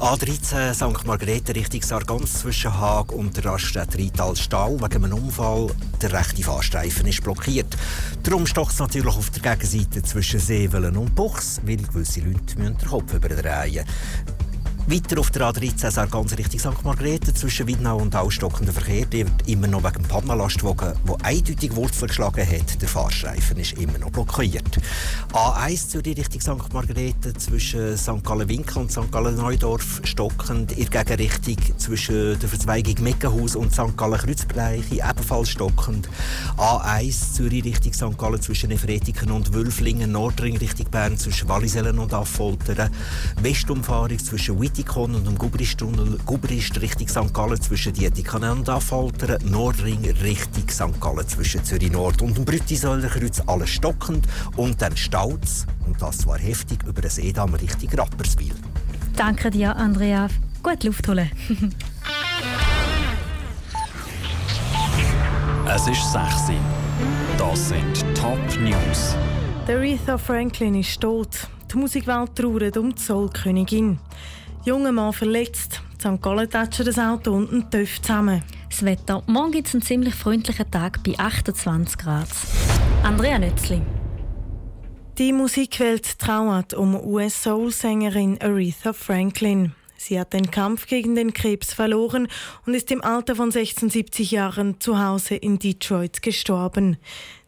A13 0.00 0.72
St. 0.72 1.06
Margrethe 1.06 1.54
Richtung 1.54 1.82
Sargans 1.82 2.40
zwischen 2.40 2.72
Haag 2.72 3.12
und 3.12 3.36
der 3.36 3.44
Raststätte 3.44 3.98
Rital-Stall 3.98 4.80
wegen 4.80 5.04
einem 5.04 5.18
Unfall. 5.18 5.66
Der 6.00 6.12
rechte 6.12 6.42
Fahrstreifen 6.42 7.06
ist 7.06 7.22
blockiert. 7.22 7.76
Darum 8.22 8.46
stockt 8.46 8.72
es 8.72 8.78
natürlich 8.78 9.14
auf 9.14 9.28
der 9.30 9.54
Gegenseite 9.54 10.02
zwischen 10.02 10.40
Sevelen 10.40 10.96
und 10.96 11.14
Buchs, 11.14 11.60
weil 11.64 11.76
gewisse 11.76 12.20
Leute 12.20 12.58
müssen 12.58 12.78
den 12.78 12.88
Kopf 12.88 13.12
überdrehen 13.12 13.84
Weiter 14.90 15.20
auf 15.20 15.30
der 15.30 15.42
A13 15.42 15.90
sehr 15.90 16.06
ganz 16.06 16.34
Richtung 16.38 16.60
St. 16.60 16.82
Margrethe 16.82 17.34
zwischen 17.34 17.66
Widnau 17.66 17.98
und 17.98 18.14
Verkehr. 18.14 19.04
Der 19.04 19.26
wird 19.26 19.46
immer 19.46 19.66
noch 19.66 19.84
wegen 19.84 20.02
dem 20.02 20.08
Panama-Lastwagen, 20.08 20.94
der 21.06 21.26
eindeutig 21.26 21.76
Wurzel 21.76 22.08
geschlagen 22.08 22.46
hat. 22.46 22.80
Der 22.80 22.88
Fahrstreifen 22.88 23.58
ist 23.58 23.74
immer 23.74 23.98
noch 23.98 24.10
blockiert. 24.10 24.80
A1 25.34 25.88
Zürich 25.90 26.16
Richtung 26.16 26.40
St. 26.40 26.72
Margrethe 26.72 27.34
zwischen 27.34 27.98
St. 27.98 28.24
Gallen-Winkel 28.24 28.78
und 28.78 28.90
St. 28.90 29.12
Gallen-Neudorf 29.12 30.00
stockend. 30.04 30.72
In 30.72 30.88
Gegenrichtung 30.88 31.58
zwischen 31.76 32.38
der 32.40 32.48
Verzweigung 32.48 32.94
Meckenhaus 33.02 33.56
und 33.56 33.74
St. 33.74 33.94
Gallen-Kreuzbereiche 33.94 35.02
ebenfalls 35.06 35.50
stockend. 35.50 36.08
A1 36.56 37.34
Zürich 37.34 37.62
Richtung 37.62 37.92
St. 37.92 38.16
Gallen 38.16 38.40
zwischen 38.40 38.70
Efretiken 38.70 39.32
und 39.32 39.52
Wülflingen. 39.52 40.12
Nordring 40.12 40.56
Richtung 40.56 40.86
Bern 40.90 41.18
zwischen 41.18 41.46
Wallisellen 41.50 41.98
und 41.98 42.14
Affoltern. 42.14 42.88
Westumfahrung 43.42 44.18
zwischen 44.18 44.56
Wittikon 44.78 45.12
und 45.16 45.26
dem 45.26 45.36
Gubristunnel, 45.36 46.18
Gubrist 46.24 46.80
Richtung 46.80 47.08
St. 47.08 47.34
Gallen 47.34 47.60
zwischen 47.60 47.92
Dietikanen 47.92 48.58
und 48.58 48.68
Affoltern, 48.68 49.38
Nordring 49.50 50.08
Richtung 50.22 50.68
St. 50.68 51.00
Gallen 51.00 51.26
zwischen 51.26 51.64
Zürich 51.64 51.90
Nord 51.90 52.22
und 52.22 52.36
dem 52.36 52.44
Brüttisäulerkreuz, 52.44 53.42
alles 53.48 53.70
stockend 53.70 54.28
und 54.56 54.80
dann 54.80 54.96
staut 54.96 55.40
und 55.84 56.00
das 56.00 56.18
zwar 56.18 56.38
heftig, 56.38 56.84
über 56.84 57.02
den 57.02 57.10
Seedamm 57.10 57.54
Richtung 57.54 57.90
Rapperswil. 57.90 58.54
Danke 59.16 59.50
dir, 59.50 59.74
Andrea. 59.74 60.28
Gut 60.62 60.84
Luft 60.84 61.08
holen. 61.08 61.30
Es 65.70 65.86
ist 65.86 66.12
6 66.12 66.48
Uhr. 66.48 66.54
Das 67.36 67.68
sind 67.68 68.16
Top 68.16 68.38
News. 68.58 69.14
Aretha 69.68 70.16
Franklin 70.16 70.76
ist 70.76 70.98
tot. 70.98 71.46
Die 71.70 71.76
Musikwelt 71.76 72.34
trauert 72.34 72.78
um 72.78 72.94
die 72.94 73.02
Soul-Königin. 73.02 73.98
Junger 74.68 74.92
Mann 74.92 75.14
verletzt. 75.14 75.80
St. 75.98 76.20
Gallen 76.20 76.50
tätschen 76.50 76.84
das 76.84 76.98
Auto 76.98 77.32
und 77.32 77.50
ein 77.50 77.70
TÜV 77.70 78.02
zusammen. 78.02 78.42
Das 78.68 78.84
Wetter. 78.84 79.22
Morgen 79.26 79.52
gibt 79.52 79.68
es 79.68 79.72
einen 79.72 79.82
ziemlich 79.82 80.14
freundlichen 80.14 80.70
Tag 80.70 81.02
bei 81.02 81.18
28 81.18 81.96
Grad. 81.96 82.28
Andrea 83.02 83.38
Nützli. 83.38 83.80
Die 85.16 85.32
Musikwelt 85.32 86.18
trauert 86.18 86.74
um 86.74 86.94
US-Soul-Sängerin 86.94 88.42
Aretha 88.42 88.92
Franklin. 88.92 89.72
Sie 89.96 90.20
hat 90.20 90.34
den 90.34 90.50
Kampf 90.50 90.86
gegen 90.86 91.14
den 91.14 91.32
Krebs 91.32 91.72
verloren 91.72 92.28
und 92.66 92.74
ist 92.74 92.90
im 92.90 93.02
Alter 93.02 93.36
von 93.36 93.50
76 93.50 94.32
Jahren 94.32 94.78
zu 94.80 95.02
Hause 95.02 95.36
in 95.36 95.58
Detroit 95.58 96.20
gestorben. 96.20 96.98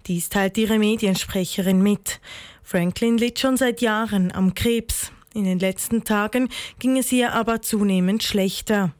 Dies 0.07 0.31
teilt 0.31 0.57
ihre 0.57 0.79
Mediensprecherin 0.79 1.83
mit. 1.83 2.19
Franklin 2.63 3.19
litt 3.19 3.39
schon 3.39 3.59
seit 3.59 3.83
Jahren 3.83 4.33
am 4.33 4.55
Krebs. 4.55 5.13
In 5.33 5.45
den 5.45 5.61
letzten 5.61 6.03
Tagen 6.03 6.49
ging 6.81 6.99
es 6.99 7.13
ihr 7.13 7.33
aber 7.35 7.63
zunehmend 7.63 8.25
schlechter. 8.25 8.91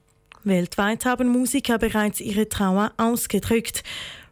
Weltweit 0.45 1.05
haben 1.05 1.29
Musiker 1.29 1.79
bereits 1.79 2.21
ihre 2.21 2.49
Trauer 2.49 2.93
ausgedrückt. 2.99 3.83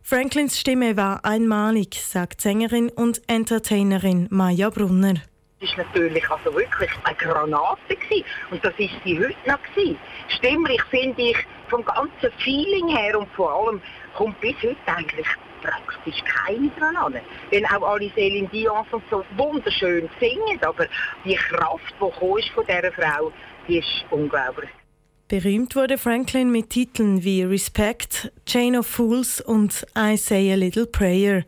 Franklins 0.01 0.59
Stimme 0.59 0.97
war 0.97 1.25
einmalig, 1.25 2.01
sagt 2.01 2.41
Sängerin 2.41 2.89
und 2.89 3.21
Entertainerin 3.27 4.29
Maya 4.31 4.71
Brunner. 4.71 5.15
Das 5.61 5.77
war 5.77 5.85
natürlich 5.87 6.31
also 6.31 6.55
wirklich 6.55 6.91
eine 7.03 7.17
Granate 7.17 7.97
gewesen. 7.97 8.25
und 8.53 8.65
das 8.65 8.75
ist 8.79 8.95
sie 9.05 9.19
heute 9.19 9.37
noch 9.45 9.61
gewesen. 9.75 9.99
Stimmlich 10.29 10.83
finde 10.85 11.21
ich 11.21 11.37
vom 11.69 11.85
ganzen 11.85 12.31
Feeling 12.39 12.97
her 12.97 13.19
und 13.19 13.29
vor 13.33 13.53
allem 13.53 13.83
kommt 14.17 14.41
bis 14.41 14.55
heute 14.63 14.77
eigentlich 14.87 15.27
praktisch 15.63 16.23
keine 16.25 16.69
dran 16.79 16.97
an. 16.97 17.15
Denn 17.53 17.65
auch 17.67 17.83
alle 17.83 18.07
Céline 18.09 18.49
Dion 18.51 18.85
und 18.91 19.03
so 19.11 19.25
wunderschön 19.37 20.09
singen, 20.21 20.59
aber 20.63 20.87
die 21.25 21.35
Kraft, 21.35 21.95
die 22.01 22.41
ist 22.41 22.49
von 22.51 22.65
dieser 22.67 22.93
Frau, 22.93 23.33
die 23.67 23.79
ist 23.79 24.05
unglaublich. 24.11 24.71
Berühmt 25.29 25.77
wurde 25.77 25.99
Franklin 25.99 26.51
mit 26.51 26.71
Titeln 26.71 27.23
wie 27.23 27.43
Respect, 27.43 28.33
Chain 28.47 28.77
of 28.77 28.87
Fools 28.87 29.43
und 29.43 29.87
I 29.95 30.17
Say 30.17 30.51
a 30.51 30.55
Little 30.55 30.87
Prayer. 30.87 31.45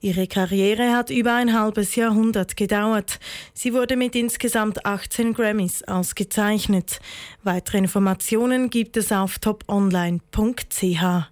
Ihre 0.00 0.26
Karriere 0.28 0.94
hat 0.94 1.10
über 1.10 1.34
ein 1.34 1.52
halbes 1.52 1.96
Jahrhundert 1.96 2.56
gedauert. 2.56 3.18
Sie 3.52 3.74
wurde 3.74 3.96
mit 3.96 4.14
insgesamt 4.14 4.86
18 4.86 5.34
Grammys 5.34 5.82
ausgezeichnet. 5.82 7.00
Weitere 7.42 7.78
Informationen 7.78 8.70
gibt 8.70 8.96
es 8.96 9.10
auf 9.10 9.38
toponline.ch. 9.40 11.28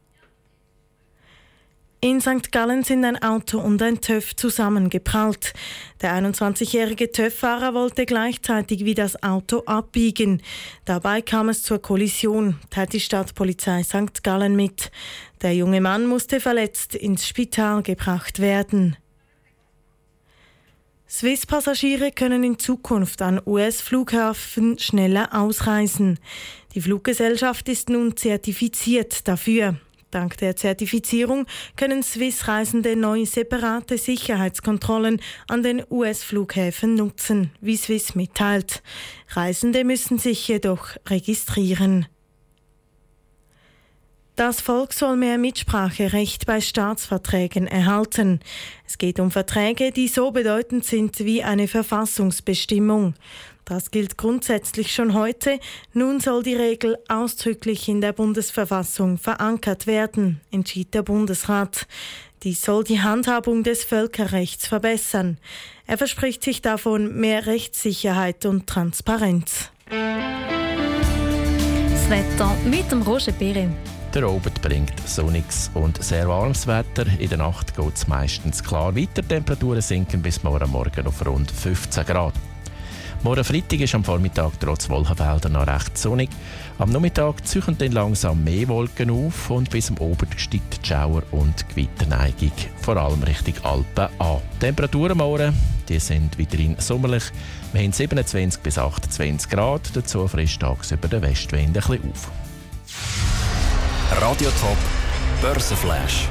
In 2.06 2.21
St. 2.21 2.52
Gallen 2.52 2.84
sind 2.84 3.04
ein 3.04 3.21
Auto 3.21 3.58
und 3.58 3.82
ein 3.82 4.00
TÜV 4.00 4.36
zusammengeprallt. 4.36 5.54
Der 6.00 6.14
21-jährige 6.14 7.10
TÜV-Fahrer 7.10 7.75
wollte 7.75 8.06
gleichzeitig 8.06 8.84
wie 8.84 8.95
das 8.95 9.21
Auto 9.25 9.64
abbiegen. 9.66 10.40
Dabei 10.84 11.21
kam 11.21 11.49
es 11.49 11.64
zur 11.64 11.82
Kollision, 11.82 12.60
teilt 12.71 12.92
die 12.92 13.00
Stadtpolizei 13.00 13.82
St. 13.82 14.23
Gallen 14.23 14.54
mit. 14.54 14.92
Der 15.42 15.56
junge 15.56 15.80
Mann 15.80 16.06
musste 16.06 16.38
verletzt 16.38 16.95
ins 16.95 17.26
Spital 17.26 17.82
gebracht 17.82 18.38
werden. 18.38 18.97
Swiss-Passagiere 21.10 22.12
können 22.12 22.45
in 22.45 22.60
Zukunft 22.60 23.21
an 23.21 23.40
US-Flughäfen 23.45 24.78
schneller 24.78 25.30
ausreisen. 25.32 26.21
Die 26.76 26.80
Fluggesellschaft 26.80 27.69
ist 27.69 27.88
nun 27.88 28.16
zertifiziert 28.16 29.26
dafür. 29.26 29.80
Dank 30.17 30.39
der 30.39 30.57
Zertifizierung 30.57 31.45
können 31.76 32.02
Swiss-Reisende 32.02 32.97
neue 32.97 33.26
separate 33.26 33.99
Sicherheitskontrollen 33.99 35.21
an 35.47 35.63
den 35.63 35.83
US-Flughäfen 35.91 36.95
nutzen, 36.95 37.50
wie 37.61 37.76
Swiss 37.76 38.15
mitteilt. 38.15 38.83
Reisende 39.29 39.85
müssen 39.85 40.19
sich 40.19 40.49
jedoch 40.49 40.97
registrieren. 41.07 42.07
Das 44.36 44.60
Volk 44.60 44.92
soll 44.92 45.16
mehr 45.16 45.38
Mitspracherecht 45.38 46.44
bei 46.44 46.60
Staatsverträgen 46.60 47.66
erhalten. 47.66 48.40
Es 48.86 48.99
geht 48.99 49.18
um 49.18 49.30
Verträge, 49.30 49.92
die 49.92 50.08
so 50.08 50.30
bedeutend 50.30 50.84
sind 50.84 51.20
wie 51.20 51.42
eine 51.42 51.68
Verfassungsbestimmung. 51.68 53.14
Das 53.64 53.90
gilt 53.90 54.18
grundsätzlich 54.18 54.94
schon 54.94 55.14
heute. 55.14 55.58
Nun 55.94 56.20
soll 56.20 56.42
die 56.42 56.54
Regel 56.54 56.99
ausdrücklich 57.08 57.88
in 57.88 58.02
der 58.02 58.12
Bundesverfassung 58.12 59.16
verankert 59.16 59.86
werden, 59.86 60.42
entschied 60.50 60.92
der 60.92 61.02
Bundesrat. 61.02 61.86
Dies 62.42 62.60
soll 62.60 62.84
die 62.84 63.00
Handhabung 63.00 63.62
des 63.62 63.84
Völkerrechts 63.84 64.68
verbessern. 64.68 65.38
Er 65.86 65.96
verspricht 65.96 66.44
sich 66.44 66.60
davon 66.60 67.18
mehr 67.18 67.46
Rechtssicherheit 67.46 68.44
und 68.44 68.66
Transparenz. 68.66 69.70
Das 69.88 69.96
Wetter 72.10 72.54
mit 72.66 72.92
dem 72.92 73.00
Roger 73.00 73.32
Pere. 73.32 73.70
Der 74.17 74.25
Abend 74.25 74.63
bringt 74.63 75.07
sonniges 75.07 75.71
und 75.75 76.02
sehr 76.02 76.26
warmes 76.26 76.67
Wetter. 76.67 77.05
In 77.19 77.29
der 77.29 77.37
Nacht 77.37 77.76
geht 77.76 77.95
es 77.95 78.09
meistens 78.09 78.65
klar 78.65 78.97
weiter. 78.97 79.21
Temperaturen 79.21 79.83
sinken 79.83 80.23
bis 80.23 80.43
morgen 80.43 80.71
Morgen 80.71 81.07
auf 81.07 81.26
rund 81.26 81.50
15 81.50 82.07
Grad. 82.07 82.33
Morgen 83.23 83.45
Freitag 83.45 83.79
ist 83.79 83.95
am 83.95 84.02
Vormittag 84.02 84.52
trotz 84.59 84.89
Wolkenfelder 84.89 85.50
noch 85.50 85.67
recht 85.67 85.99
sonnig. 85.99 86.31
Am 86.79 86.93
Nachmittag 86.93 87.47
ziehen 87.47 87.76
dann 87.76 87.93
langsam 87.93 88.43
mehr 88.43 88.67
Wolken 88.69 89.11
auf 89.11 89.50
und 89.50 89.69
bis 89.69 89.91
am 89.91 89.99
Abend 89.99 90.33
steigt 90.39 90.83
die 90.83 90.89
Schauer- 90.89 91.31
und 91.33 91.69
Gewitterneigung 91.69 92.52
vor 92.81 92.97
allem 92.97 93.23
Richtung 93.23 93.63
Alpen 93.65 94.09
an. 94.19 94.41
Die 94.55 94.61
Temperaturen 94.61 95.19
morgen 95.19 95.55
die 95.91 96.00
sind 96.00 96.39
weiterhin 96.39 96.76
sommerlich. 96.79 97.25
Wir 97.75 97.83
haben 97.83 97.93
27 97.93 98.63
bis 98.63 98.79
28 98.79 99.50
Grad, 99.50 99.95
dazu 99.95 100.26
frisch 100.26 100.59
tagsüber 100.59 101.07
den 101.07 101.21
Westwind 101.21 101.67
ein 101.67 101.73
bisschen 101.75 102.11
auf. 102.11 102.46
Radio 104.12 104.50
Top 104.60 104.76
Börsenflash. 105.42 106.28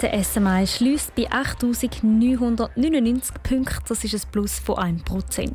Der 0.00 0.22
SMI 0.22 0.64
schließt 0.66 1.12
bei 1.14 1.30
8.999 1.30 3.32
Punkten, 3.42 3.84
das 3.88 4.04
ist 4.04 4.14
ein 4.14 4.20
Plus 4.30 4.60
von 4.60 4.76
1%. 4.76 5.52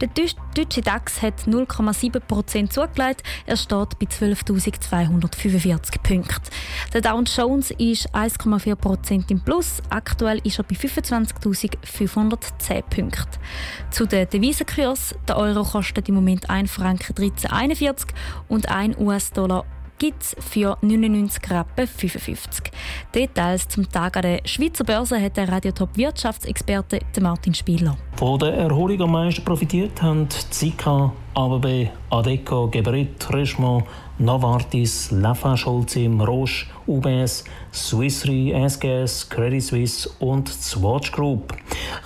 Der 0.00 0.08
deutsche 0.08 0.82
DAX 0.82 1.22
hat 1.22 1.46
0,7% 1.46 2.70
zugelegt, 2.70 3.22
er 3.46 3.56
steht 3.56 3.98
bei 3.98 4.06
12.245 4.06 6.02
Punkten. 6.02 6.42
Der 6.92 7.00
Dow 7.00 7.22
Jones 7.22 7.70
ist 7.72 8.14
1,4% 8.14 9.30
im 9.30 9.40
Plus, 9.40 9.82
aktuell 9.88 10.40
ist 10.44 10.58
er 10.58 10.64
bei 10.64 10.76
25.510 10.76 12.82
Punkten. 12.82 13.38
Zu 13.90 14.06
den 14.06 14.28
Devisenkurs, 14.28 15.14
der 15.26 15.38
Euro 15.38 15.64
kostet 15.64 16.08
im 16.08 16.16
Moment 16.16 16.50
1 16.50 16.70
Franken 16.70 17.14
13,41 17.14 18.08
und 18.48 18.68
1 18.68 18.98
US-Dollar 18.98 19.64
gibt 20.02 20.24
es 20.24 20.36
für 20.40 20.76
99 20.80 21.48
Rappen 21.48 21.86
55. 21.86 22.72
Details 23.14 23.68
zum 23.68 23.88
Tag 23.88 24.16
an 24.16 24.22
der 24.22 24.40
Schweizer 24.44 24.82
Börse 24.82 25.22
hat 25.22 25.36
der 25.36 25.48
Radiotop 25.48 25.96
Wirtschaftsexperte 25.96 26.98
Martin 27.20 27.54
Spieler. 27.54 27.96
Von 28.16 28.40
der 28.40 28.52
Erholung 28.54 29.00
am 29.02 29.12
meisten 29.12 29.44
profitiert 29.44 30.02
haben 30.02 30.26
Sika, 30.50 31.12
ABB, 31.34 31.86
Adecco, 32.10 32.66
Geberit, 32.66 33.32
Richemont, 33.32 33.84
Novartis, 34.18 35.12
Lafarge-Holcim, 35.12 36.20
Roche, 36.20 36.66
UBS, 36.88 37.44
Swiss 37.72 38.26
Re, 38.26 38.68
SGS, 38.68 39.28
Credit 39.28 39.62
Suisse 39.62 40.10
und 40.18 40.48
Swatch 40.48 41.12
Group. 41.12 41.54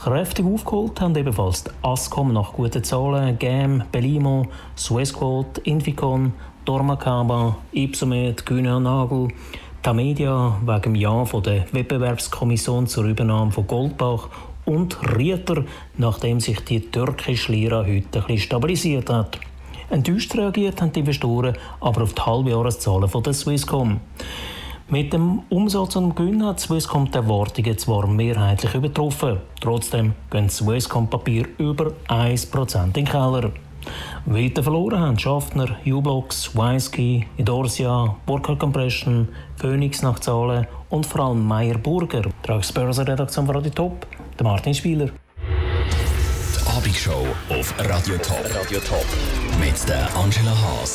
Kräftig 0.02 0.44
aufgeholt 0.44 1.00
haben 1.00 1.16
ebenfalls 1.16 1.64
die 1.64 1.70
Ascom 1.80 2.34
nach 2.34 2.52
guten 2.52 2.84
Zahlen, 2.84 3.38
GAM, 3.38 3.84
Belimo, 3.90 4.48
Swissquote, 4.76 5.62
Inficon, 5.62 6.34
Dormakaba, 6.66 7.56
Ipsomed, 7.72 8.44
Kühner 8.44 8.80
Nagel, 8.80 9.28
Tamedia 9.82 10.58
wegen 10.62 10.82
dem 10.82 10.94
Ja 10.96 11.24
von 11.24 11.42
der 11.44 11.64
Wettbewerbskommission 11.72 12.88
zur 12.88 13.04
Übernahme 13.04 13.52
von 13.52 13.68
Goldbach 13.68 14.28
und 14.64 14.98
Rieter, 15.16 15.62
nachdem 15.96 16.40
sich 16.40 16.58
die 16.64 16.80
türkische 16.80 17.52
Lira 17.52 17.86
heute 17.86 18.24
ein 18.26 18.36
stabilisiert 18.36 19.08
hat. 19.08 19.38
Enttäuscht 19.90 20.34
reagiert 20.36 20.82
haben 20.82 20.90
die 20.90 21.00
Investoren 21.00 21.56
aber 21.80 22.02
auf 22.02 22.14
die 22.14 22.22
Halbjahreszahlen 22.22 23.08
von 23.08 23.22
der 23.22 23.32
Swisscom. 23.32 24.00
Mit 24.88 25.12
dem 25.12 25.42
Umsatz 25.48 25.94
und 25.94 26.10
dem 26.10 26.14
Gewinn 26.16 26.44
hat 26.44 26.58
Swisscom 26.58 27.10
die 27.10 27.18
Erwartungen 27.18 27.78
zwar 27.78 28.08
mehrheitlich 28.08 28.74
übertroffen. 28.74 29.38
Trotzdem 29.60 30.14
gehen 30.30 30.50
Swisscom 30.50 31.08
Papier 31.08 31.46
über 31.58 31.92
1% 32.08 32.84
in 32.84 32.92
den 32.92 33.04
Keller. 33.04 33.52
Weiter 34.28 34.60
verloren 34.60 34.98
haben 34.98 35.18
Schaffner, 35.18 35.76
U-Blocks, 35.86 36.50
Weisky, 36.56 37.24
Idorsia, 37.36 38.16
Burkhardt 38.26 38.58
Compression, 38.58 39.28
Phoenix 39.56 40.02
nach 40.02 40.18
Zahlen 40.18 40.66
und 40.90 41.06
vor 41.06 41.26
allem 41.26 41.46
Meyer 41.46 41.78
Burger. 41.78 42.22
Redaktion 42.44 43.46
von 43.46 43.54
Radio 43.54 43.70
Top, 43.70 44.04
der 44.36 44.44
Martin 44.44 44.74
Spieler. 44.74 45.10
Die 45.38 46.76
Abendshow 46.76 47.24
auf 47.50 47.72
Radio 47.78 48.16
Top. 48.18 48.42
Radio 48.52 48.80
Top. 48.80 49.06
Mit 49.60 49.88
der 49.88 50.08
Angela 50.16 50.50
Haas. 50.50 50.94